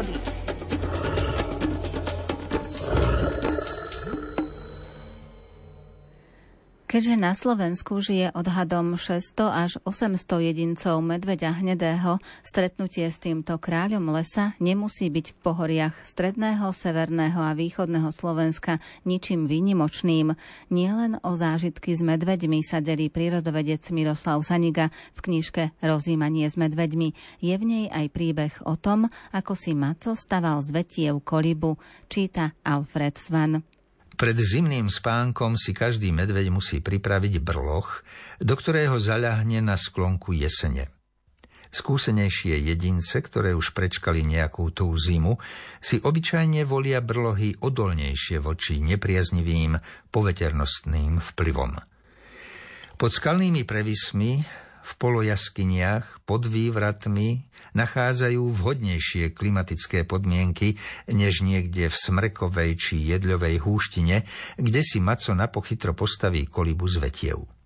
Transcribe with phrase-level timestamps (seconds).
[0.00, 0.39] Dodi.
[6.90, 14.10] Keďže na Slovensku žije odhadom 600 až 800 jedincov medveďa hnedého, stretnutie s týmto kráľom
[14.10, 20.34] lesa nemusí byť v pohoriach stredného, severného a východného Slovenska ničím výnimočným.
[20.74, 27.14] Nielen o zážitky s medveďmi sa delí prírodovedec Miroslav Saniga v knižke Rozímanie s medveďmi.
[27.38, 31.78] Je v nej aj príbeh o tom, ako si Maco staval z vetiev kolibu,
[32.10, 33.79] číta Alfred Svan.
[34.20, 38.04] Pred zimným spánkom si každý medveď musí pripraviť brloch,
[38.36, 40.92] do ktorého zaľahne na sklonku jesene.
[41.72, 45.40] Skúsenejšie jedince, ktoré už prečkali nejakú tú zimu,
[45.80, 49.80] si obyčajne volia brlohy odolnejšie voči nepriaznivým
[50.12, 51.80] poveternostným vplyvom.
[53.00, 54.44] Pod skalnými prevismi
[54.80, 60.80] v polojaskyniach pod vývratmi nachádzajú vhodnejšie klimatické podmienky
[61.12, 64.24] než niekde v smrekovej či jedľovej húštine,
[64.56, 67.59] kde si maco napochytro postaví kolibu z vetiev.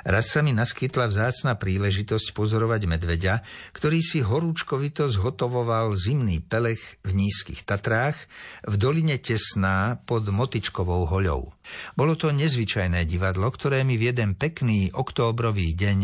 [0.00, 3.44] Raz sa mi naskytla vzácna príležitosť pozorovať medveďa,
[3.76, 8.16] ktorý si horúčkovito zhotovoval zimný pelech v nízkych Tatrách,
[8.64, 11.52] v doline Tesná pod Motičkovou hoľou.
[11.92, 15.98] Bolo to nezvyčajné divadlo, ktoré mi v jeden pekný októbrový deň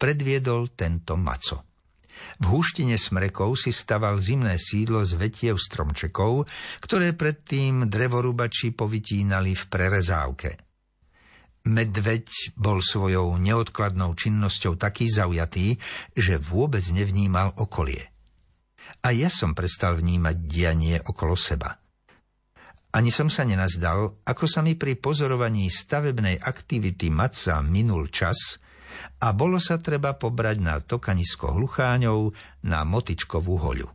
[0.00, 1.68] predviedol tento maco.
[2.40, 6.48] V húštine smrekov si staval zimné sídlo z vetiev stromčekov,
[6.80, 10.71] ktoré predtým drevorubači povytínali v prerezávke.
[11.62, 15.78] Medveď bol svojou neodkladnou činnosťou taký zaujatý,
[16.18, 18.10] že vôbec nevnímal okolie.
[19.06, 21.78] A ja som prestal vnímať dianie okolo seba.
[22.92, 28.60] Ani som sa nenazdal, ako sa mi pri pozorovaní stavebnej aktivity Maca minul čas
[29.24, 32.36] a bolo sa treba pobrať na tokanisko hlucháňov
[32.68, 33.88] na motičkovú hoľu.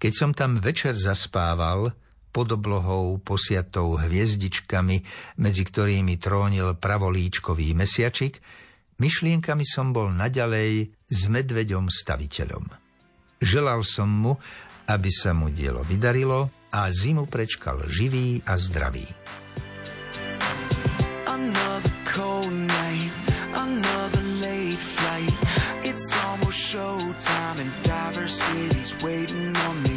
[0.00, 1.92] Keď som tam večer zaspával,
[2.32, 4.96] pod oblohou posiatou hviezdičkami,
[5.38, 8.40] medzi ktorými trónil pravolíčkový mesiačik,
[8.96, 12.64] myšlienkami som bol naďalej s medveďom staviteľom.
[13.44, 14.32] Želal som mu,
[14.88, 19.04] aby sa mu dielo vydarilo a zimu prečkal živý a zdravý.
[21.28, 23.12] Another cold night,
[23.52, 25.36] another late flight.
[25.84, 29.91] It's almost showtime and Diver City's waiting on me.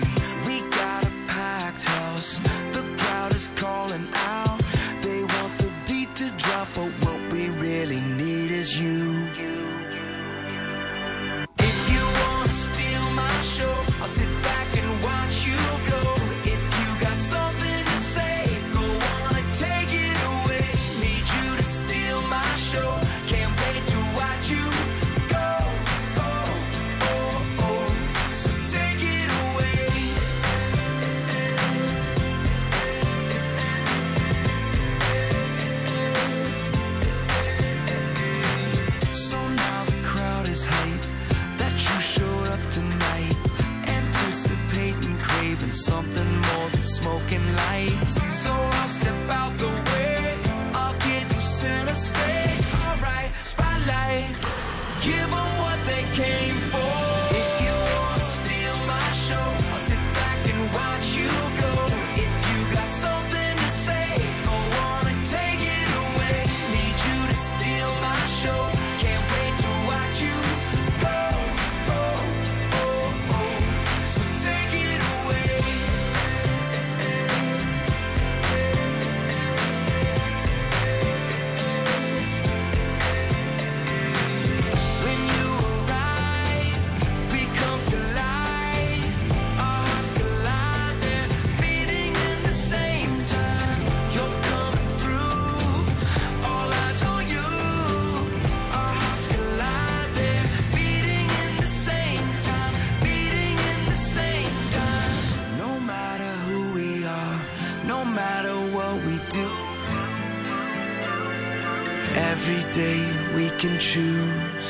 [112.31, 113.01] Every day
[113.35, 114.69] we can choose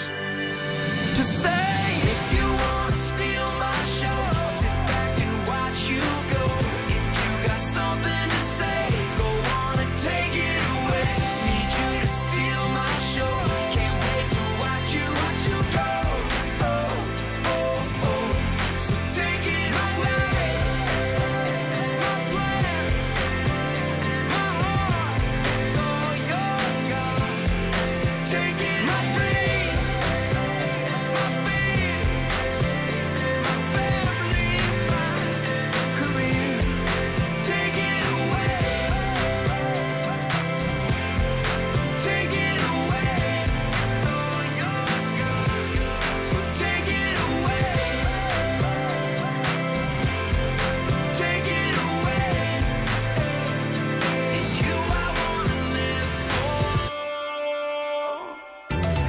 [1.18, 1.85] to say